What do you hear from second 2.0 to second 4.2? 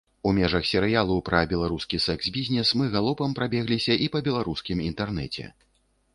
сэкс-бізнес мы галопам прабегліся і